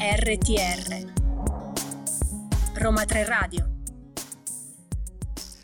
RTR 0.00 1.12
Roma 2.76 3.04
3 3.04 3.24
Radio 3.24 3.79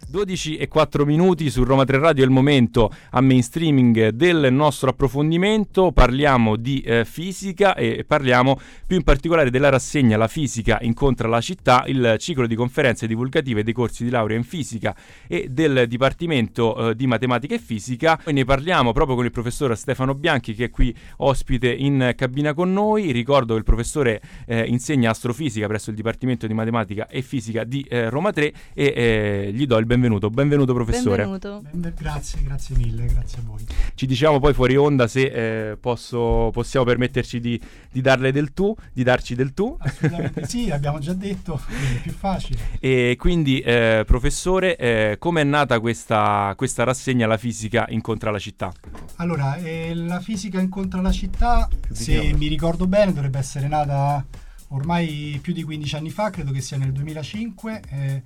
12 0.08 0.56
e 0.56 0.68
4 0.68 1.04
minuti 1.04 1.50
su 1.50 1.64
Roma 1.64 1.84
3 1.84 1.98
Radio 1.98 2.22
è 2.22 2.26
il 2.26 2.32
momento 2.32 2.92
a 3.10 3.20
mainstreaming 3.20 4.10
del 4.10 4.52
nostro 4.52 4.90
approfondimento. 4.90 5.90
Parliamo 5.90 6.54
di 6.54 6.80
eh, 6.80 7.04
fisica 7.04 7.74
e 7.74 8.04
parliamo 8.06 8.58
più 8.86 8.96
in 8.96 9.02
particolare 9.02 9.50
della 9.50 9.68
rassegna 9.68 10.16
La 10.16 10.28
fisica 10.28 10.78
incontra 10.82 11.26
la 11.26 11.40
città, 11.40 11.82
il 11.88 12.14
ciclo 12.18 12.46
di 12.46 12.54
conferenze 12.54 13.08
divulgative 13.08 13.64
dei 13.64 13.72
corsi 13.72 14.04
di 14.04 14.10
laurea 14.10 14.36
in 14.36 14.44
fisica 14.44 14.94
e 15.26 15.48
del 15.50 15.86
Dipartimento 15.88 16.90
eh, 16.90 16.94
di 16.94 17.08
Matematica 17.08 17.56
e 17.56 17.58
Fisica. 17.58 18.20
Noi 18.26 18.34
ne 18.34 18.44
parliamo 18.44 18.92
proprio 18.92 19.16
con 19.16 19.24
il 19.24 19.32
professor 19.32 19.76
Stefano 19.76 20.14
Bianchi 20.14 20.54
che 20.54 20.66
è 20.66 20.70
qui 20.70 20.94
ospite 21.16 21.68
in 21.68 22.12
cabina 22.14 22.54
con 22.54 22.72
noi. 22.72 23.10
Ricordo 23.10 23.54
che 23.54 23.58
il 23.58 23.64
professore 23.64 24.22
eh, 24.46 24.66
insegna 24.66 25.10
astrofisica 25.10 25.66
presso 25.66 25.90
il 25.90 25.96
Dipartimento 25.96 26.46
di 26.46 26.54
Matematica 26.54 27.08
e 27.08 27.22
Fisica 27.22 27.64
di 27.64 27.84
eh, 27.88 28.08
Roma 28.08 28.30
3 28.30 28.52
e 28.72 28.92
eh, 28.94 29.50
gli 29.52 29.66
do 29.66 29.76
il 29.78 29.84
benvenuto 29.84 29.94
benvenuto. 29.96 30.28
Benvenuto 30.28 30.74
professore. 30.74 31.24
Benvenuto. 31.24 31.62
Ben, 31.70 31.94
grazie, 31.96 32.42
grazie 32.42 32.76
mille, 32.76 33.06
grazie 33.06 33.38
a 33.38 33.42
voi. 33.44 33.64
Ci 33.94 34.06
diciamo 34.06 34.38
poi 34.38 34.52
fuori 34.52 34.76
onda 34.76 35.08
se 35.08 35.70
eh, 35.70 35.76
posso, 35.76 36.50
possiamo 36.52 36.84
permetterci 36.84 37.40
di, 37.40 37.58
di, 37.90 38.00
darle 38.02 38.30
del 38.30 38.52
tu, 38.52 38.74
di 38.92 39.02
darci 39.02 39.34
del 39.34 39.54
tu. 39.54 39.74
Assolutamente 39.78 40.46
sì, 40.46 40.70
abbiamo 40.70 40.98
già 40.98 41.14
detto, 41.14 41.60
è 41.66 42.00
più 42.02 42.12
facile. 42.12 42.58
E 42.78 43.16
quindi 43.18 43.60
eh, 43.60 44.04
professore, 44.06 44.76
eh, 44.76 45.16
come 45.18 45.40
è 45.40 45.44
nata 45.44 45.80
questa, 45.80 46.52
questa, 46.56 46.84
rassegna 46.84 47.26
La 47.26 47.38
fisica 47.38 47.86
incontra 47.88 48.30
la 48.30 48.38
città? 48.38 48.72
Allora, 49.16 49.56
eh, 49.56 49.94
la 49.94 50.20
fisica 50.20 50.60
incontra 50.60 51.00
la 51.00 51.12
città, 51.12 51.68
se 51.90 52.34
mi 52.34 52.48
ricordo 52.48 52.86
bene, 52.86 53.12
dovrebbe 53.14 53.38
essere 53.38 53.66
nata 53.66 54.24
ormai 54.68 55.38
più 55.40 55.54
di 55.54 55.62
15 55.62 55.96
anni 55.96 56.10
fa, 56.10 56.28
credo 56.28 56.52
che 56.52 56.60
sia 56.60 56.76
nel 56.76 56.92
2005 56.92 58.24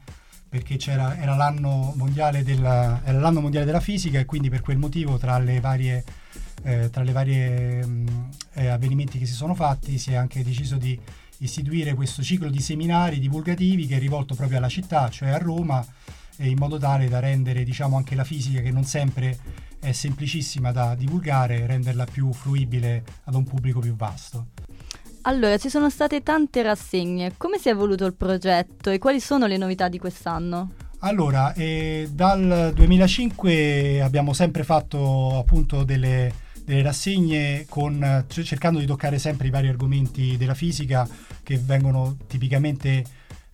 perché 0.51 0.79
era 0.84 1.37
l'anno, 1.37 1.95
della, 2.43 3.01
era 3.05 3.20
l'anno 3.20 3.41
mondiale 3.41 3.65
della 3.65 3.79
fisica 3.79 4.19
e 4.19 4.25
quindi 4.25 4.51
per 4.51 4.62
quel 4.62 4.79
motivo 4.79 5.17
tra 5.17 5.39
le 5.39 5.61
varie, 5.61 6.05
eh, 6.65 6.91
tra 6.91 7.05
le 7.05 7.12
varie 7.12 7.87
mh, 7.87 8.29
eh, 8.55 8.67
avvenimenti 8.67 9.17
che 9.19 9.27
si 9.27 9.33
sono 9.33 9.55
fatti 9.55 9.97
si 9.97 10.11
è 10.11 10.17
anche 10.17 10.43
deciso 10.43 10.77
di 10.77 10.98
istituire 11.39 11.95
questo 11.95 12.25
ciclo 12.25 12.51
di 12.51 12.61
seminari 12.61 13.21
divulgativi 13.21 13.87
che 13.87 13.97
è 13.97 14.01
rivolto 14.01 14.34
proprio 14.34 14.59
alla 14.59 14.69
città, 14.69 15.09
cioè 15.09 15.28
a 15.28 15.39
Roma, 15.39 15.87
in 16.39 16.56
modo 16.59 16.78
tale 16.78 17.09
da 17.09 17.21
rendere 17.21 17.62
diciamo, 17.62 17.97
anche 17.97 18.17
la 18.17 18.25
fisica 18.25 18.61
che 18.61 18.73
non 18.73 18.84
sempre 18.84 19.39
è 19.78 19.93
semplicissima 19.93 20.73
da 20.73 20.97
divulgare, 20.97 21.65
renderla 21.65 22.06
più 22.06 22.33
fruibile 22.33 23.05
ad 23.25 23.34
un 23.34 23.45
pubblico 23.45 23.78
più 23.78 23.95
vasto. 23.95 24.48
Allora, 25.23 25.59
ci 25.59 25.69
sono 25.69 25.91
state 25.91 26.23
tante 26.23 26.63
rassegne. 26.63 27.35
Come 27.37 27.59
si 27.59 27.69
è 27.69 27.73
evoluto 27.73 28.07
il 28.07 28.15
progetto 28.15 28.91
e 28.91 28.99
quali 28.99 29.21
sono 29.21 29.47
le 29.47 29.59
novità 29.59 29.89
di 29.89 29.99
quest'anno? 29.99 30.73
Allora, 31.01 31.53
eh, 31.53 32.09
dal 32.11 32.73
2005 32.75 34.01
abbiamo 34.03 34.33
sempre 34.33 34.65
fatto 34.65 35.39
appunto 35.39 35.85
delle, 35.85 36.33
delle 36.65 36.83
rassegne 36.83 37.67
con, 37.69 38.25
cercando 38.29 38.79
di 38.79 38.87
toccare 38.87 39.19
sempre 39.19 39.49
i 39.49 39.51
vari 39.51 39.69
argomenti 39.69 40.37
della 40.39 40.55
fisica 40.55 41.07
che 41.43 41.59
vengono 41.59 42.17
tipicamente 42.27 43.05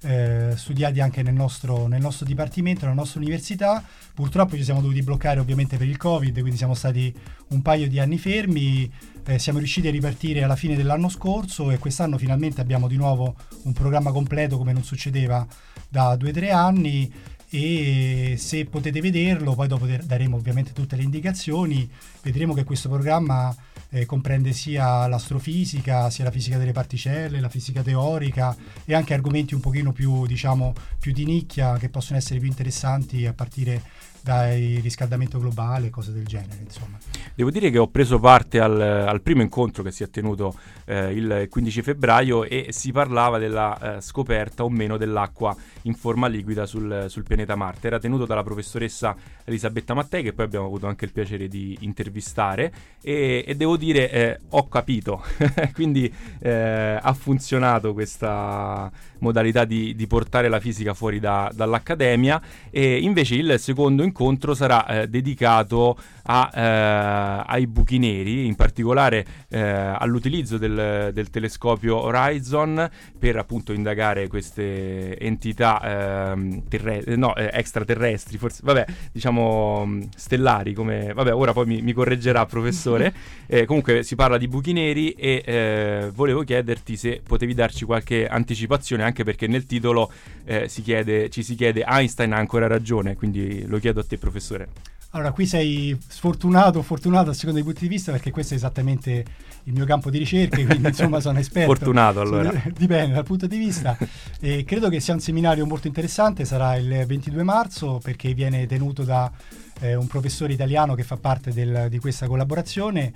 eh, 0.03 0.53
studiati 0.57 1.01
anche 1.01 1.23
nel 1.23 1.35
nostro, 1.35 1.87
nel 1.87 2.01
nostro 2.01 2.27
dipartimento, 2.27 2.83
nella 2.83 2.95
nostra 2.95 3.21
università. 3.21 3.83
Purtroppo 4.15 4.57
ci 4.57 4.65
siamo 4.65 4.81
dovuti 4.81 5.03
bloccare 5.03 5.41
ovviamente 5.41 5.77
per 5.77 5.89
il 5.89 5.97
Covid, 5.97 6.39
quindi 6.41 6.57
siamo 6.57 6.75
stati 6.75 7.15
un 7.49 7.63
paio 7.63 7.89
di 7.89 7.99
anni 7.99 8.19
fermi. 8.19 8.91
Eh, 9.25 9.39
siamo 9.39 9.59
riusciti 9.59 9.89
a 9.89 9.91
ripartire 9.91 10.45
alla 10.45 10.57
fine 10.57 10.77
dell'anno 10.77 11.09
scorso 11.09 11.71
e 11.71 11.79
quest'anno 11.79 12.17
finalmente 12.17 12.61
abbiamo 12.61 12.87
di 12.87 12.97
nuovo 12.97 13.35
un 13.63 13.73
programma 13.73 14.13
completo 14.13 14.57
come 14.57 14.73
non 14.73 14.85
succedeva 14.85 15.45
da 15.89 16.15
due 16.15 16.31
o 16.31 16.33
tre 16.33 16.51
anni 16.51 17.13
e 17.49 18.35
se 18.39 18.67
potete 18.67 19.01
vederlo, 19.01 19.55
poi 19.55 19.69
dopo 19.69 19.87
daremo 19.87 20.37
ovviamente 20.37 20.73
tutte 20.73 20.97
le 20.97 21.03
indicazioni, 21.03 21.89
vedremo 22.23 22.55
che 22.55 22.65
questo 22.65 22.89
programma 22.89 23.55
eh, 23.91 24.07
comprende 24.07 24.53
sia 24.53 25.07
l'astrofisica, 25.07 26.11
sia 26.11 26.25
la 26.25 26.31
fisica 26.31 26.59
delle 26.59 26.73
particelle, 26.73 27.41
la 27.41 27.49
fisica 27.49 27.83
teorica 27.83 28.57
e 28.85 28.95
anche 28.95 29.15
argomenti 29.15 29.55
un 29.55 29.61
pochino 29.61 29.93
più, 29.93 30.27
diciamo, 30.27 30.73
più 30.99 31.13
di 31.13 31.25
nicchia 31.25 31.77
che 31.79 31.89
possono 31.89 32.19
essere 32.19 32.39
più 32.39 32.49
interessanti 32.49 33.27
a 33.27 33.33
partire 33.33 33.83
dal 34.27 34.59
riscaldamento 34.83 35.39
globale, 35.39 35.89
cose 35.89 36.13
del 36.13 36.27
genere. 36.27 36.59
Insomma. 36.61 36.99
Devo 37.33 37.51
dire 37.51 37.71
che 37.71 37.79
ho 37.79 37.87
preso 37.87 38.19
parte 38.19 38.59
al, 38.59 38.81
al 38.81 39.21
primo 39.23 39.41
incontro 39.41 39.85
che 39.85 39.93
si 39.93 40.03
è 40.03 40.11
tenuto 40.11 40.53
eh, 40.85 41.13
il 41.13 41.47
15 41.49 41.83
febbraio 41.83 42.43
e 42.43 42.69
si 42.71 42.91
parlava 42.91 43.39
della 43.39 43.99
eh, 43.99 44.01
scoperta 44.01 44.65
o 44.65 44.69
meno 44.69 44.97
dell'acqua 44.97 45.55
in 45.83 45.95
forma 45.95 46.27
liquida 46.27 46.67
sul, 46.67 47.05
sul, 47.09 47.23
pianeta 47.23 47.55
Marte. 47.55 47.87
Era 47.87 48.01
tenuto 48.01 48.25
dalla 48.25 48.43
professoressa 48.43 49.15
Elisabetta 49.45 49.95
Mattei, 49.95 50.25
che 50.25 50.33
poi 50.33 50.47
abbiamo 50.47 50.67
avuto 50.67 50.89
anche 50.89 51.05
il 51.05 51.13
piacere 51.13 51.47
di 51.47 51.77
intervistare, 51.83 52.73
e, 53.01 53.45
e 53.47 53.55
devo 53.55 53.77
dire 53.77 54.11
eh, 54.11 54.41
ho 54.51 54.67
capito, 54.67 55.23
quindi 55.73 56.13
eh, 56.41 56.99
ha 57.01 57.13
funzionato 57.13 57.93
questa 57.93 58.91
modalità 59.19 59.65
di, 59.65 59.95
di 59.95 60.07
portare 60.09 60.49
la 60.49 60.59
fisica 60.59 60.95
fuori 60.95 61.21
da, 61.21 61.51
dall'accademia 61.55 62.41
e 62.71 62.99
invece 62.99 63.37
il 63.37 63.59
secondo 63.59 64.03
incontro 64.03 64.16
sarà 64.55 64.87
eh, 64.87 65.09
dedicato 65.09 65.97
a, 66.27 66.51
eh, 66.53 67.45
ai 67.47 67.67
buchi 67.67 67.99
neri, 67.99 68.47
in 68.47 68.55
particolare 68.55 69.25
eh, 69.49 69.61
all'utilizzo 69.61 70.59
del, 70.59 71.11
del, 71.13 71.31
telescopio 71.31 71.97
Horizon 71.97 72.89
per 73.19 73.37
appunto 73.37 73.73
indagare 73.73 74.27
queste 74.29 75.19
entità 75.19 76.33
ehm, 76.33 76.69
terre- 76.69 77.17
no, 77.17 77.35
eh, 77.37 77.51
extraterrestri, 77.53 78.39
forse, 78.39 78.61
vabbè, 78.65 78.85
diciamo 79.13 79.99
stellari, 80.17 80.73
come, 80.73 81.13
vabbè, 81.13 81.35
ora 81.35 81.53
poi 81.53 81.67
mi, 81.67 81.83
mi 81.83 81.93
correggerà 81.93 82.47
professore. 82.47 83.13
Eh, 83.49 83.65
comunque 83.65 84.03
si 84.03 84.17
parla 84.17 84.39
di 84.39 84.49
buchi 84.49 84.73
neri 84.73 85.13
e 85.13 85.43
eh, 85.47 86.11
volevo 86.13 86.43
chiederti 86.43 86.97
se 86.97 87.21
potevi 87.25 87.55
darci 87.55 87.85
qualche 87.85 88.27
anticipazione, 88.27 89.05
anche 89.05 89.23
perché 89.23 89.47
nel 89.47 89.67
titolo 89.67 90.11
eh, 90.45 90.69
si 90.69 90.83
chiede, 90.83 91.31
ci 91.31 91.45
si 91.45 91.55
chiede 91.55 91.85
Einstein 91.87 92.33
ha 92.33 92.39
ancora 92.39 92.67
ragione, 92.67 93.15
quindi 93.15 93.65
lo 93.67 93.79
chiedo 93.79 94.01
a 94.01 94.05
te 94.07 94.19
professore. 94.19 94.69
Allora, 95.11 95.33
qui 95.33 95.47
sei 95.47 95.97
sfortunato 96.07 96.81
o 96.81 96.83
fortunato 96.83 97.31
a 97.31 97.33
seconda 97.33 97.55
dei 97.55 97.65
punti 97.65 97.87
di 97.87 97.89
vista 97.89 98.13
perché 98.13 98.31
questo 98.31 98.53
è 98.53 98.57
esattamente 98.57 99.25
il 99.65 99.73
mio 99.73 99.87
campo 99.87 100.11
di 100.11 100.19
ricerca, 100.19 100.63
quindi 100.63 100.89
insomma 100.89 101.21
sono 101.21 101.39
esperto. 101.41 101.75
Fortunato 101.75 102.21
allora. 102.21 102.53
Dipende 102.77 103.15
dal 103.15 103.25
punto 103.25 103.47
di 103.47 103.57
vista. 103.57 103.97
E 104.41 104.65
credo 104.65 104.89
che 104.91 105.01
sia 105.01 105.15
un 105.15 105.21
seminario 105.21 105.65
molto 105.65 105.87
interessante, 105.87 106.45
sarà 106.45 106.77
il 106.77 107.05
22 107.07 107.43
marzo 107.45 107.99
perché 108.03 108.35
viene 108.35 108.67
tenuto 108.67 109.05
da 109.05 109.33
eh, 109.81 109.95
un 109.95 110.07
professore 110.07 110.53
italiano 110.53 110.95
che 110.95 111.03
fa 111.03 111.17
parte 111.17 111.51
del, 111.53 111.87
di 111.89 111.99
questa 111.99 112.27
collaborazione 112.27 113.13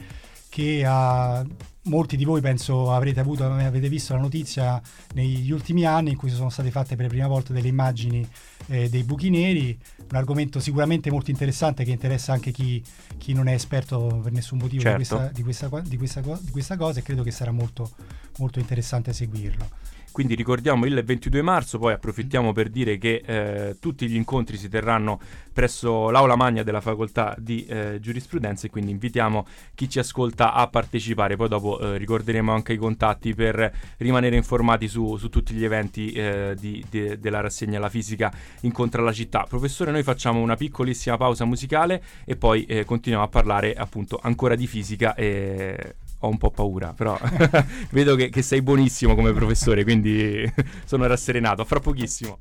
che 0.50 0.84
ha 0.84 1.46
molti 1.84 2.16
di 2.16 2.24
voi 2.24 2.42
penso 2.42 2.92
avrete 2.92 3.20
avuto, 3.20 3.44
avete 3.44 3.88
visto 3.88 4.12
la 4.12 4.20
notizia 4.20 4.82
negli 5.14 5.50
ultimi 5.50 5.86
anni 5.86 6.10
in 6.10 6.16
cui 6.16 6.28
sono 6.28 6.50
state 6.50 6.70
fatte 6.70 6.96
per 6.96 7.06
la 7.06 7.10
prima 7.10 7.26
volta 7.26 7.52
delle 7.52 7.68
immagini 7.68 8.28
eh, 8.66 8.90
dei 8.90 9.04
buchi 9.04 9.30
neri, 9.30 9.78
un 10.10 10.16
argomento 10.16 10.60
sicuramente 10.60 11.10
molto 11.10 11.30
interessante 11.30 11.84
che 11.84 11.92
interessa 11.92 12.32
anche 12.32 12.50
chi, 12.50 12.82
chi 13.16 13.32
non 13.32 13.48
è 13.48 13.54
esperto 13.54 14.20
per 14.22 14.32
nessun 14.32 14.58
motivo 14.58 14.82
certo. 14.82 14.98
di, 14.98 15.06
questa, 15.06 15.30
di, 15.32 15.42
questa, 15.42 15.68
di, 15.82 15.96
questa, 15.96 16.20
di, 16.20 16.50
questa, 16.50 16.76
cosa 16.76 16.98
e 16.98 17.02
credo 17.02 17.22
che 17.22 17.30
sarà 17.30 17.52
molto, 17.52 17.90
molto 18.38 18.58
interessante 18.58 19.12
seguirlo. 19.12 19.68
Quindi 20.12 20.34
ricordiamo 20.34 20.86
il 20.86 21.02
22 21.04 21.40
marzo, 21.42 21.78
poi 21.78 21.92
approfittiamo 21.92 22.52
per 22.52 22.68
dire 22.68 22.98
che 22.98 23.22
eh, 23.24 23.76
tutti 23.78 24.08
gli 24.08 24.16
incontri 24.16 24.56
si 24.56 24.68
terranno 24.68 25.20
presso 25.52 26.10
l'aula 26.10 26.36
magna 26.36 26.62
della 26.62 26.80
facoltà 26.80 27.34
di 27.38 27.64
eh, 27.66 27.98
giurisprudenza 28.00 28.66
e 28.66 28.70
quindi 28.70 28.90
invitiamo 28.90 29.46
chi 29.74 29.88
ci 29.88 29.98
ascolta 29.98 30.52
a 30.52 30.66
partecipare. 30.66 31.36
Poi 31.36 31.48
dopo 31.48 31.78
eh, 31.78 31.96
ricorderemo 31.98 32.52
anche 32.52 32.72
i 32.72 32.76
contatti 32.76 33.34
per 33.34 33.72
rimanere 33.98 34.36
informati 34.36 34.88
su, 34.88 35.16
su 35.16 35.28
tutti 35.28 35.54
gli 35.54 35.64
eventi 35.64 36.10
eh, 36.12 36.56
di, 36.58 36.84
de, 36.90 37.18
della 37.20 37.40
rassegna 37.40 37.78
La 37.78 37.88
fisica 37.88 38.32
incontra 38.62 39.02
la 39.02 39.12
città. 39.12 39.46
Professore, 39.48 39.92
noi 39.92 40.02
facciamo 40.02 40.40
una 40.40 40.56
piccolissima 40.56 41.16
pausa 41.16 41.44
musicale 41.44 42.02
e 42.24 42.36
poi 42.36 42.64
eh, 42.64 42.84
continuiamo 42.84 43.24
a 43.24 43.28
parlare 43.28 43.74
appunto 43.74 44.18
ancora 44.20 44.56
di 44.56 44.66
fisica 44.66 45.14
e 45.14 45.94
ho 46.20 46.28
un 46.28 46.38
po' 46.38 46.50
paura, 46.50 46.92
però 46.92 47.18
vedo 47.90 48.14
che, 48.14 48.28
che, 48.28 48.42
sei 48.42 48.62
buonissimo 48.62 49.14
come 49.14 49.32
professore, 49.32 49.84
quindi 49.84 50.50
sono 50.84 51.06
rasserenato. 51.06 51.64
Fra 51.64 51.80
pochissimo. 51.80 52.40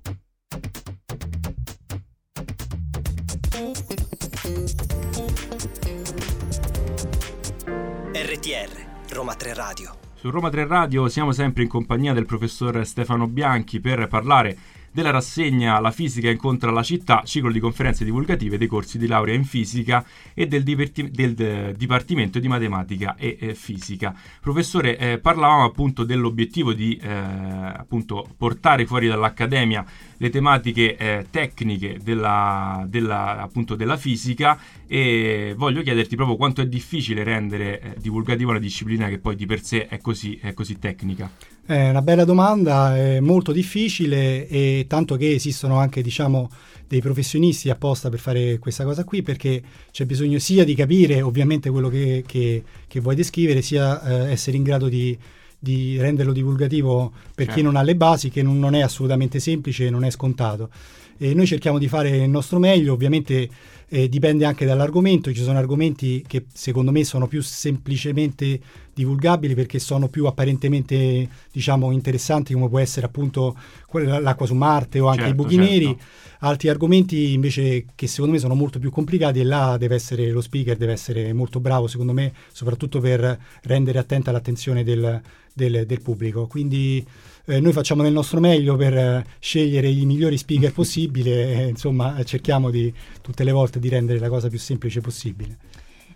RTR, 8.13 9.11
Roma 9.11 9.35
3 9.35 9.53
Radio. 9.53 9.97
Su 10.13 10.29
Roma 10.29 10.49
3 10.49 10.67
Radio 10.67 11.07
siamo 11.07 11.31
sempre 11.31 11.63
in 11.63 11.69
compagnia 11.69 12.11
del 12.11 12.25
professor 12.25 12.85
Stefano 12.85 13.27
Bianchi 13.27 13.79
per 13.79 14.07
parlare 14.07 14.57
della 14.99 15.11
rassegna 15.11 15.79
La 15.79 15.91
fisica 15.91 16.29
incontra 16.29 16.71
la 16.71 16.83
città, 16.83 17.21
ciclo 17.23 17.51
di 17.51 17.59
conferenze 17.59 18.03
divulgative 18.03 18.57
dei 18.57 18.67
corsi 18.67 18.97
di 18.97 19.07
laurea 19.07 19.33
in 19.33 19.45
fisica 19.45 20.05
e 20.33 20.45
del, 20.45 20.63
diverti- 20.63 21.09
del 21.09 21.33
de- 21.33 21.73
Dipartimento 21.73 22.39
di 22.39 22.47
Matematica 22.49 23.15
e 23.15 23.37
eh, 23.39 23.55
Fisica. 23.55 24.13
Professore, 24.41 24.97
eh, 24.97 25.17
parlavamo 25.19 25.63
appunto 25.63 26.03
dell'obiettivo 26.03 26.73
di 26.73 26.99
eh, 27.01 27.09
appunto 27.09 28.27
portare 28.37 28.85
fuori 28.85 29.07
dall'accademia 29.07 29.85
le 30.17 30.29
tematiche 30.29 30.97
eh, 30.97 31.25
tecniche 31.29 31.99
della, 32.03 32.85
della, 32.87 33.41
appunto 33.41 33.75
della 33.75 33.95
fisica 33.95 34.59
e 34.85 35.53
voglio 35.55 35.81
chiederti 35.81 36.15
proprio 36.17 36.35
quanto 36.35 36.61
è 36.61 36.67
difficile 36.67 37.23
rendere 37.23 37.79
eh, 37.79 37.95
divulgativa 37.99 38.49
una 38.49 38.59
disciplina 38.59 39.07
che 39.07 39.19
poi 39.19 39.35
di 39.37 39.45
per 39.45 39.63
sé 39.63 39.87
è 39.87 39.99
così, 39.99 40.37
è 40.41 40.53
così 40.53 40.77
tecnica. 40.77 41.31
È 41.69 41.89
una 41.89 42.01
bella 42.01 42.25
domanda, 42.25 42.97
è 42.97 43.19
molto 43.19 43.51
difficile 43.51 44.47
e 44.47 44.85
tanto 44.87 45.17
che 45.17 45.35
esistono 45.35 45.77
anche 45.77 46.01
diciamo 46.01 46.49
dei 46.87 46.99
professionisti 46.99 47.69
apposta 47.69 48.09
per 48.09 48.17
fare 48.17 48.57
questa 48.57 48.83
cosa 48.83 49.03
qui 49.03 49.21
perché 49.21 49.61
c'è 49.91 50.05
bisogno 50.05 50.39
sia 50.39 50.63
di 50.63 50.73
capire 50.73 51.21
ovviamente 51.21 51.69
quello 51.69 51.87
che, 51.89 52.23
che, 52.25 52.63
che 52.87 52.99
vuoi 52.99 53.13
descrivere 53.13 53.61
sia 53.61 54.01
eh, 54.01 54.31
essere 54.31 54.57
in 54.57 54.63
grado 54.63 54.87
di 54.87 55.15
di 55.61 55.97
renderlo 55.99 56.31
divulgativo 56.31 57.11
per 57.35 57.47
certo. 57.47 57.53
chi 57.53 57.61
non 57.61 57.75
ha 57.75 57.81
le 57.81 57.95
basi, 57.97 58.29
che 58.29 58.41
non, 58.41 58.57
non 58.59 58.75
è 58.75 58.81
assolutamente 58.81 59.41
semplice 59.41 59.87
e 59.87 59.89
non 59.89 60.05
è 60.05 60.09
scontato. 60.09 60.69
E 61.17 61.33
noi 61.33 61.45
cerchiamo 61.45 61.77
di 61.77 61.89
fare 61.89 62.15
il 62.15 62.29
nostro 62.29 62.59
meglio, 62.59 62.93
ovviamente 62.93 63.49
eh, 63.89 64.07
dipende 64.07 64.45
anche 64.45 64.65
dall'argomento, 64.65 65.33
ci 65.33 65.41
sono 65.41 65.57
argomenti 65.57 66.23
che 66.25 66.45
secondo 66.53 66.91
me 66.91 67.03
sono 67.03 67.27
più 67.27 67.41
semplicemente 67.41 68.59
divulgabili 68.93 69.55
perché 69.55 69.79
sono 69.79 70.09
più 70.09 70.25
apparentemente 70.25 71.27
diciamo 71.51 71.91
interessanti 71.91 72.53
come 72.53 72.67
può 72.67 72.79
essere 72.79 73.05
appunto 73.05 73.57
l'acqua 73.91 74.45
su 74.45 74.53
Marte 74.53 74.99
o 74.99 75.07
anche 75.07 75.21
certo, 75.23 75.33
i 75.33 75.35
buchi 75.35 75.55
certo. 75.55 75.71
neri 75.71 75.97
altri 76.39 76.67
argomenti 76.67 77.33
invece 77.33 77.85
che 77.95 78.07
secondo 78.07 78.33
me 78.33 78.39
sono 78.39 78.55
molto 78.55 78.77
più 78.77 78.91
complicati 78.91 79.39
e 79.39 79.43
là 79.43 79.77
deve 79.77 79.95
essere 79.95 80.29
lo 80.31 80.41
speaker 80.41 80.75
deve 80.75 80.91
essere 80.91 81.31
molto 81.31 81.61
bravo 81.61 81.87
secondo 81.87 82.11
me 82.11 82.33
soprattutto 82.51 82.99
per 82.99 83.39
rendere 83.63 83.99
attenta 83.99 84.31
l'attenzione 84.31 84.83
del, 84.83 85.21
del, 85.53 85.85
del 85.85 86.01
pubblico. 86.01 86.47
Quindi 86.47 87.05
eh, 87.49 87.59
noi 87.59 87.73
facciamo 87.73 88.03
del 88.03 88.13
nostro 88.13 88.39
meglio 88.39 88.75
per 88.75 88.95
eh, 88.95 89.25
scegliere 89.39 89.89
i 89.89 90.05
migliori 90.05 90.37
speaker 90.37 90.71
possibili 90.71 91.31
e 91.31 91.67
insomma 91.67 92.23
cerchiamo 92.23 92.69
di 92.69 92.93
tutte 93.21 93.43
le 93.43 93.51
volte 93.51 93.79
di 93.79 93.89
rendere 93.89 94.19
la 94.19 94.29
cosa 94.29 94.49
più 94.49 94.59
semplice 94.59 95.01
possibile. 95.01 95.57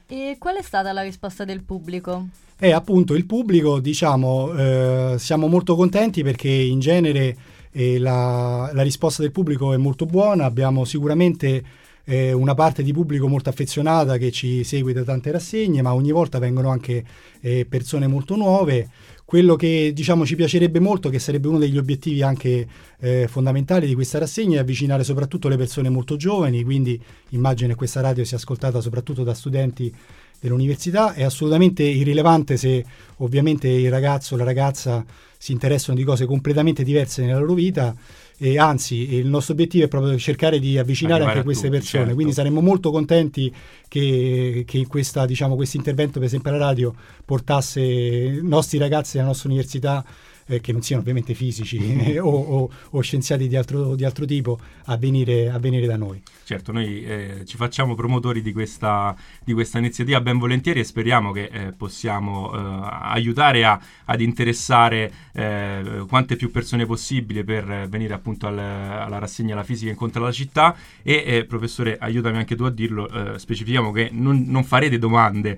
E 0.08 0.36
qual 0.38 0.58
è 0.58 0.62
stata 0.62 0.92
la 0.92 1.02
risposta 1.02 1.44
del 1.44 1.64
pubblico? 1.64 2.28
Eh, 2.60 2.72
appunto, 2.72 3.16
il 3.16 3.26
pubblico, 3.26 3.80
diciamo, 3.80 4.54
eh, 4.54 5.16
siamo 5.18 5.48
molto 5.48 5.76
contenti 5.76 6.22
perché 6.22 6.50
in 6.50 6.80
genere 6.80 7.36
eh, 7.72 7.98
la, 7.98 8.70
la, 8.72 8.84
risposta 8.84 9.24
del 9.24 9.32
pubblico 9.32 9.74
è 9.74 9.78
molto 9.78 10.06
buona, 10.06 10.46
abbiamo 10.46 10.86
sicuramente 10.86 11.64
eh, 12.06 12.34
una 12.34 12.54
parte 12.54 12.84
di 12.84 12.92
pubblico 12.92 13.28
molto 13.28 13.50
affezionata 13.50 14.18
che 14.18 14.32
ci 14.32 14.64
segue 14.64 14.94
da 14.94 15.04
tante 15.04 15.32
rassegne, 15.32 15.82
ma 15.82 15.94
ogni 15.94 16.12
volta 16.12 16.40
vengono 16.40 16.70
anche 16.70 17.04
eh, 17.42 17.66
persone 17.66 18.08
molto 18.08 18.36
nuove. 18.36 18.90
Quello 19.26 19.56
che 19.56 19.92
diciamo 19.94 20.26
ci 20.26 20.36
piacerebbe 20.36 20.80
molto, 20.80 21.10
che 21.10 21.18
sarebbe 21.18 21.48
uno 21.48 21.58
degli 21.58 21.78
obiettivi 21.78 22.22
anche 22.22 22.68
eh, 23.00 23.28
fondamentali 23.28 23.88
di 23.88 23.96
questa 23.96 24.20
rassegna, 24.20 24.58
è 24.58 24.60
avvicinare 24.62 25.04
soprattutto 25.04 25.48
le 25.48 25.58
persone 25.58 25.90
molto 25.90 26.18
giovani, 26.18 26.64
quindi 26.64 27.02
immagino 27.30 27.70
che 27.70 27.76
questa 27.76 28.02
radio 28.02 28.24
sia 28.26 28.38
ascoltata 28.38 28.82
soprattutto 28.82 29.24
da 29.24 29.34
studenti 29.34 29.92
dell'università. 30.40 31.14
È 31.14 31.24
assolutamente 31.24 31.84
irrilevante 31.84 32.58
se 32.58 32.86
ovviamente 33.18 33.70
il 33.70 33.90
ragazzo 33.90 34.36
o 34.36 34.38
la 34.38 34.44
ragazza 34.44 35.04
si 35.38 35.52
interessano 35.52 35.98
di 35.98 36.04
cose 36.04 36.26
completamente 36.26 36.84
diverse 36.84 37.26
nella 37.26 37.40
loro 37.40 37.54
vita 37.54 37.96
e 38.38 38.58
anzi 38.58 39.16
il 39.16 39.28
nostro 39.28 39.54
obiettivo 39.54 39.86
è 39.86 39.88
proprio 39.88 40.18
cercare 40.18 40.60
di 40.60 40.78
avvicinare 40.78 41.24
anche 41.24 41.44
queste 41.44 41.68
tutti, 41.68 41.78
persone, 41.78 42.04
certo. 42.04 42.16
quindi 42.16 42.34
saremmo 42.34 42.62
molto 42.62 42.92
contenti 42.92 43.54
che, 43.88 44.64
che 44.66 44.88
diciamo, 45.26 45.56
questo 45.56 45.78
intervento 45.78 46.20
per 46.20 46.28
esempio 46.28 46.52
alla 46.52 46.66
radio 46.66 46.94
portasse 47.24 47.82
i 47.82 48.40
nostri 48.42 48.78
ragazzi 48.78 49.18
della 49.18 49.28
nostra 49.28 49.50
università 49.50 50.04
eh, 50.48 50.62
che 50.62 50.72
non 50.72 50.81
siano 50.81 51.01
ovviamente 51.01 51.34
fisici 51.34 51.78
eh, 51.78 52.19
o, 52.19 52.30
o, 52.30 52.69
o, 52.92 53.01
scienziati 53.01 53.48
di 53.48 53.56
altro, 53.56 53.95
di 53.95 54.06
altro 54.06 54.25
tipo 54.25 54.60
a 54.86 54.98
venire, 54.98 55.50
a 55.50 55.60
venire, 55.60 55.86
da 55.86 55.98
noi. 55.98 56.22
Certo, 56.44 56.72
noi 56.72 57.04
eh, 57.04 57.42
ci 57.45 57.57
facciamo 57.57 57.95
promotori 57.95 58.42
di 58.42 58.51
questa, 58.51 59.16
di 59.44 59.54
questa, 59.54 59.78
iniziativa 59.78 60.22
ben 60.22 60.38
volentieri 60.38 60.80
e 60.80 60.84
speriamo 60.84 61.31
che 61.31 61.50
eh, 61.51 61.72
possiamo 61.72 62.54
eh, 62.54 62.88
aiutare 63.04 63.66
a, 63.66 63.80
ad 64.06 64.22
interessare 64.22 65.12
eh, 65.34 66.06
quante 66.07 66.36
più 66.36 66.51
persone 66.51 66.86
possibile 66.86 67.44
per 67.44 67.88
venire 67.89 68.13
appunto 68.13 68.48
al, 68.48 68.57
alla 68.57 69.19
rassegna 69.19 69.56
La 69.56 69.63
fisica 69.63 69.92
incontra 69.92 70.22
la 70.22 70.31
città 70.31 70.75
e 71.01 71.46
professore 71.48 71.98
aiutami 71.98 72.38
anche 72.38 72.56
tu 72.56 72.63
a 72.63 72.69
dirlo, 72.69 73.10
specifichiamo 73.38 73.92
che 73.92 74.10
non, 74.12 74.46
non, 74.48 74.63
farete 74.63 74.98
domande. 74.98 75.57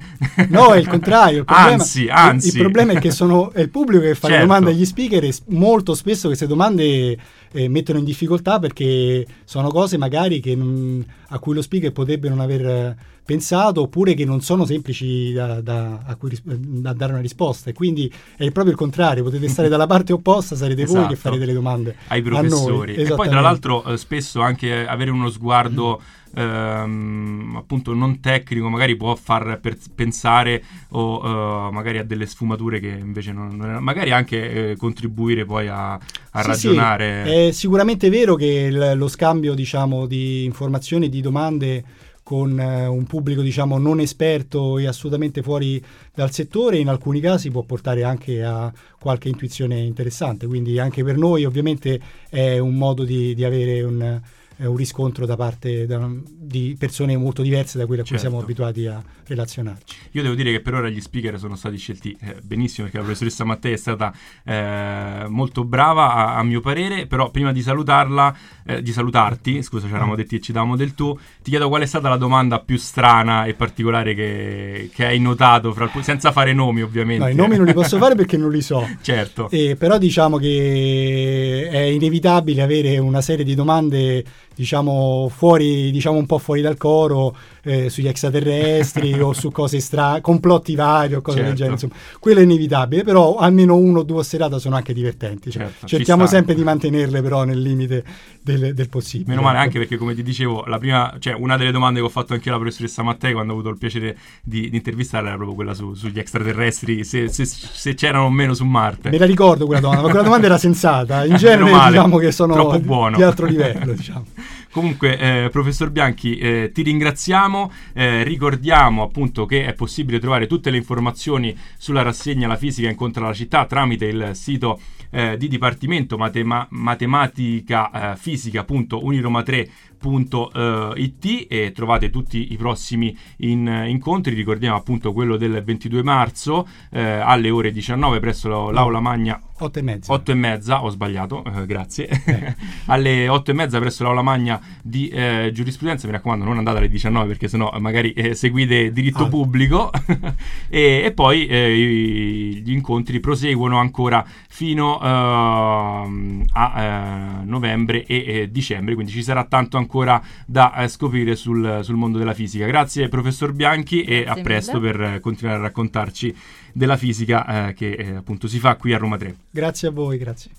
No, 0.49 0.73
è 0.73 0.77
il 0.77 0.87
contrario. 0.87 1.39
Il 1.39 1.45
problema, 1.45 1.71
anzi, 1.71 2.07
anzi. 2.09 2.47
Il, 2.47 2.55
il, 2.55 2.61
problema 2.61 2.93
è 2.93 2.99
che 2.99 3.11
sono, 3.11 3.51
è 3.51 3.61
il 3.61 3.69
pubblico 3.69 4.03
che 4.03 4.15
fa 4.15 4.27
certo. 4.27 4.35
le 4.35 4.41
domande 4.41 4.74
agli 4.75 4.85
speaker 4.85 5.27
molto 5.47 5.95
spesso 5.95 6.27
queste 6.27 6.45
domande 6.45 7.17
eh, 7.51 7.67
mettono 7.69 7.99
in 7.99 8.05
difficoltà 8.05 8.59
perché 8.59 9.25
sono 9.45 9.69
cose 9.69 9.97
magari 9.97 10.41
non, 10.55 11.03
a 11.29 11.39
cui 11.39 11.55
lo 11.55 11.61
speaker 11.61 11.91
potrebbe 11.91 12.29
non 12.29 12.39
aver 12.39 12.95
pensato 13.25 13.81
oppure 13.81 14.13
che 14.13 14.23
non 14.23 14.41
sono 14.41 14.65
semplici 14.65 15.33
da, 15.33 15.59
da, 15.59 16.01
a 16.05 16.15
cui, 16.15 16.37
da 16.43 16.93
dare 16.93 17.13
una 17.13 17.21
risposta 17.21 17.71
e 17.71 17.73
quindi 17.73 18.11
è 18.37 18.51
proprio 18.51 18.73
il 18.73 18.77
contrario, 18.77 19.23
potete 19.23 19.47
stare 19.47 19.67
dalla 19.67 19.87
parte 19.87 20.13
opposta, 20.13 20.55
sarete 20.55 20.83
esatto. 20.83 20.99
voi 20.99 21.07
che 21.07 21.13
esatto. 21.13 21.29
farete 21.29 21.45
le 21.47 21.53
domande 21.53 21.95
ai 22.07 22.21
professori. 22.21 22.93
E 22.93 23.13
poi 23.13 23.27
tra 23.27 23.41
l'altro 23.41 23.83
eh, 23.83 23.97
spesso 23.97 24.41
anche 24.41 24.85
avere 24.85 25.09
uno 25.09 25.29
sguardo 25.29 25.99
ehm, 26.35 27.55
appunto 27.57 27.93
non 27.93 28.19
tecnico 28.19 28.69
magari 28.69 28.95
può 28.95 29.15
far 29.15 29.59
per- 29.59 29.77
pensare 29.95 30.63
o 30.89 31.23
uh, 31.23 31.71
magari 31.71 31.97
a 31.97 32.03
delle 32.03 32.25
sfumature 32.27 32.79
che 32.79 32.89
invece 32.89 33.31
non, 33.31 33.55
non 33.55 33.75
è, 33.75 33.79
magari 33.79 34.11
anche 34.11 34.71
eh, 34.71 34.75
contribuire 34.77 35.45
poi 35.45 35.67
a, 35.67 35.93
a 35.93 36.41
sì, 36.41 36.47
ragionare. 36.47 37.23
Sì. 37.25 37.31
È 37.31 37.51
sicuramente 37.51 38.09
vero 38.09 38.35
che 38.35 38.45
il, 38.45 38.93
lo 38.95 39.07
scambio 39.07 39.55
diciamo 39.55 40.05
di 40.05 40.43
informazioni, 40.43 41.09
di 41.09 41.21
domande 41.21 41.83
con 42.25 42.59
eh, 42.59 42.87
un 42.87 43.03
pubblico 43.05 43.43
diciamo 43.43 43.77
non 43.77 43.99
esperto 43.99 44.79
e 44.79 44.87
assolutamente 44.87 45.43
fuori 45.43 45.79
dal 46.11 46.31
settore 46.31 46.79
in 46.79 46.87
alcuni 46.87 47.19
casi 47.19 47.51
può 47.51 47.61
portare 47.61 48.03
anche 48.03 48.43
a 48.43 48.73
qualche 48.99 49.29
intuizione 49.29 49.77
interessante. 49.77 50.47
Quindi 50.47 50.79
anche 50.79 51.03
per 51.03 51.17
noi 51.17 51.45
ovviamente 51.45 52.01
è 52.27 52.57
un 52.57 52.73
modo 52.73 53.03
di, 53.03 53.35
di 53.35 53.43
avere 53.45 53.83
un, 53.83 54.21
eh, 54.57 54.65
un 54.65 54.75
riscontro 54.75 55.25
da 55.25 55.35
parte 55.35 55.85
da, 55.85 56.09
di 56.23 56.75
persone 56.77 57.17
molto 57.17 57.41
diverse 57.41 57.77
da 57.77 57.85
quelle 57.85 58.01
a 58.01 58.05
cui 58.05 58.17
certo. 58.17 58.29
siamo 58.29 58.43
abituati 58.43 58.87
a 58.87 59.03
relazionarci. 59.27 59.95
Io 60.11 60.21
devo 60.21 60.35
dire 60.35 60.51
che 60.51 60.61
per 60.61 60.75
ora 60.75 60.89
gli 60.89 61.01
speaker 61.01 61.37
sono 61.37 61.55
stati 61.55 61.77
scelti 61.77 62.15
eh, 62.21 62.37
benissimo 62.41 62.83
perché 62.83 62.97
la 62.97 63.03
professoressa 63.03 63.43
Mattei 63.43 63.73
è 63.73 63.77
stata 63.77 64.13
eh, 64.43 65.25
molto 65.27 65.63
brava 65.63 66.13
a, 66.13 66.37
a, 66.37 66.43
mio 66.43 66.61
parere, 66.61 67.07
però 67.07 67.31
prima 67.31 67.51
di 67.51 67.61
salutarla, 67.61 68.35
eh, 68.65 68.81
di 68.81 68.91
salutarti, 68.91 69.61
scusa 69.61 69.87
ci 69.87 69.93
eravamo 69.93 70.15
detti 70.15 70.37
che 70.37 70.41
ci 70.41 70.51
davamo 70.51 70.75
del 70.75 70.93
tu, 70.93 71.17
ti 71.41 71.49
chiedo 71.49 71.67
qual 71.67 71.81
è 71.81 71.85
stata 71.85 72.09
la 72.09 72.17
domanda 72.17 72.59
più 72.59 72.77
strana 72.77 73.45
e 73.45 73.53
particolare 73.53 74.13
che, 74.13 74.89
che 74.93 75.05
hai 75.05 75.19
notato, 75.19 75.73
fra, 75.73 75.89
senza 76.01 76.31
fare 76.31 76.53
nomi 76.53 76.81
ovviamente. 76.81 77.25
No, 77.25 77.29
i 77.29 77.35
nomi 77.35 77.57
non 77.57 77.65
li 77.65 77.73
posso 77.73 77.97
fare 77.97 78.15
perché 78.15 78.37
non 78.37 78.51
li 78.51 78.61
so. 78.61 78.87
certo. 79.01 79.49
Eh, 79.49 79.75
però 79.75 79.97
diciamo 79.97 80.37
che 80.37 81.67
è 81.71 81.79
inevitabile 81.79 82.61
avere 82.61 82.97
una 82.97 83.21
serie 83.21 83.43
di 83.43 83.55
domande 83.55 84.23
diciamo 84.55 85.29
fuori 85.29 85.91
diciamo 85.91 86.17
un 86.17 86.25
po' 86.25 86.37
fuori 86.37 86.61
dal 86.61 86.77
coro 86.77 87.35
eh, 87.65 87.89
sugli 87.89 88.07
extraterrestri 88.07 89.13
o 89.19 89.33
su 89.33 89.51
cose 89.51 89.79
strane 89.79 90.21
complotti 90.21 90.75
vari 90.75 91.15
o 91.15 91.21
cose 91.21 91.37
certo. 91.37 91.49
del 91.49 91.57
genere 91.57 91.73
insomma. 91.73 91.95
Quello 92.19 92.39
è 92.39 92.43
inevitabile 92.43 93.03
però 93.03 93.37
almeno 93.37 93.75
uno 93.75 93.99
o 93.99 94.03
due 94.03 94.23
serate 94.23 94.59
sono 94.59 94.75
anche 94.75 94.93
divertenti 94.93 95.51
cioè, 95.51 95.63
certo, 95.63 95.87
cerchiamo 95.87 96.25
sempre 96.27 96.55
di 96.55 96.63
mantenerle 96.63 97.21
però 97.21 97.43
nel 97.43 97.61
limite 97.61 98.03
del, 98.41 98.73
del, 98.73 98.89
possibile 98.89 99.29
meno 99.29 99.41
male 99.41 99.57
anche 99.57 99.79
perché 99.79 99.97
come 99.97 100.13
ti 100.13 100.21
dicevo 100.21 100.65
la 100.65 100.77
prima 100.77 101.15
cioè 101.19 101.33
una 101.33 101.57
delle 101.57 101.71
domande 101.71 101.99
che 101.99 102.05
ho 102.05 102.09
fatto 102.09 102.33
anche 102.33 102.49
alla 102.49 102.59
professoressa 102.59 103.01
Mattei 103.01 103.33
quando 103.33 103.53
ho 103.53 103.55
avuto 103.55 103.69
il 103.69 103.77
piacere 103.77 104.15
di, 104.43 104.69
di 104.69 104.75
intervistarla 104.75 105.29
era 105.29 105.35
proprio 105.35 105.55
quella 105.55 105.73
su, 105.73 105.93
sugli 105.95 106.19
extraterrestri 106.19 107.03
se, 107.03 107.27
se, 107.29 107.45
se, 107.45 107.93
c'erano 107.95 108.25
o 108.25 108.29
meno 108.29 108.53
su 108.53 108.65
Marte. 108.65 109.09
Me 109.09 109.17
la 109.17 109.25
ricordo 109.25 109.65
quella 109.65 109.81
domanda 109.81 110.03
ma 110.03 110.09
quella 110.09 110.23
domanda 110.23 110.45
era 110.45 110.57
sensata. 110.57 111.25
In 111.25 111.35
genere 111.37 111.71
diciamo 111.87 112.17
che 112.17 112.31
sono 112.31 112.79
di 113.15 113.23
altro 113.23 113.45
livello 113.45 113.93
diciamo 113.93 114.25
Comunque, 114.75 115.17
eh, 115.17 115.49
professor 115.51 115.89
Bianchi, 115.89 116.35
eh, 116.35 116.69
ti 116.73 116.81
ringraziamo. 116.81 117.71
Eh, 117.93 118.23
ricordiamo 118.23 119.03
appunto 119.03 119.45
che 119.45 119.63
è 119.63 119.73
possibile 119.73 120.19
trovare 120.19 120.47
tutte 120.47 120.69
le 120.69 120.75
informazioni 120.75 121.57
sulla 121.77 122.01
rassegna 122.01 122.45
La 122.45 122.57
fisica 122.57 122.89
incontra 122.89 123.25
la 123.25 123.33
città 123.33 123.65
tramite 123.67 124.07
il 124.07 124.31
sito 124.33 124.81
eh, 125.11 125.37
di 125.37 125.47
Dipartimento 125.47 126.17
Matema- 126.17 126.67
Matematica 126.71 128.11
eh, 128.11 128.17
Fisica.uniroma3 128.17 129.67
roma3radio.it 130.05 131.47
e 131.49 131.71
trovate 131.73 132.09
tutti 132.09 132.51
i 132.51 132.57
prossimi 132.57 133.17
in, 133.37 133.85
incontri. 133.87 134.35
Ricordiamo 134.35 134.75
appunto 134.75 135.13
quello 135.13 135.37
del 135.37 135.63
22 135.63 136.03
marzo 136.03 136.67
eh, 136.91 137.01
alle 137.01 137.49
ore 137.49 137.71
19 137.71 138.19
presso 138.19 138.71
l'Aula 138.71 138.99
Magna 138.99 139.41
8 139.57 139.79
e 139.79 139.81
mezza. 139.81 140.11
8 140.11 140.31
e 140.31 140.35
mezza, 140.35 140.83
ho 140.83 140.89
sbagliato, 140.89 141.41
eh, 141.45 141.65
grazie. 141.65 142.09
Eh. 142.09 142.55
alle 142.87 143.29
8 143.29 143.51
e 143.51 143.53
mezza 143.53 143.79
presso 143.79 144.03
l'Aula 144.03 144.21
Magna 144.21 144.59
di 144.81 145.07
eh, 145.07 145.51
giurisprudenza, 145.53 146.07
mi 146.07 146.13
raccomando 146.13 146.43
non 146.43 146.57
andate 146.57 146.79
alle 146.79 146.89
19 146.89 147.27
perché 147.27 147.47
sennò 147.47 147.71
magari 147.79 148.11
eh, 148.11 148.35
seguite 148.35 148.91
diritto 148.91 149.23
ah. 149.23 149.29
pubblico 149.29 149.91
e, 150.67 151.03
e, 151.05 151.11
poi 151.13 151.47
eh, 151.47 152.61
gli 152.61 152.71
incontri 152.71 153.21
proseguono 153.21 153.77
ancora 153.77 154.25
fino 154.49 154.99
ehm, 155.01 156.45
a 156.51 156.81
eh, 156.81 157.45
novembre 157.45 158.05
e 158.05 158.49
dicembre, 158.51 158.93
quindi 158.93 159.13
ci 159.13 159.23
sarà 159.23 159.45
tanto 159.45 159.77
ancora 159.77 160.21
da 160.45 160.85
scoprire 160.87 161.35
sul, 161.37 161.79
sul, 161.81 161.95
mondo 161.95 162.17
della 162.17 162.33
fisica. 162.33 162.65
Grazie 162.65 163.07
professor 163.07 163.53
Bianchi 163.53 164.03
grazie 164.03 164.25
e 164.25 164.27
a 164.27 164.35
presto 164.41 164.81
mille. 164.81 164.91
per 164.91 165.19
continuare 165.21 165.59
a 165.59 165.61
raccontarci 165.61 166.35
della 166.73 166.97
fisica 166.97 167.71
che 167.73 168.15
appunto 168.17 168.49
si 168.49 168.59
fa 168.59 168.75
qui 168.75 168.93
a 168.93 168.97
Roma 168.97 169.15
3. 169.15 169.35
Grazie 169.55 169.87
a 169.87 169.91
voi, 169.91 170.17
grazie. 170.17 170.51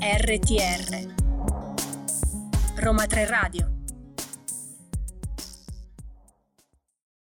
RTR 0.00 1.12
Roma 2.76 3.04
3 3.04 3.26
Radio 3.26 3.79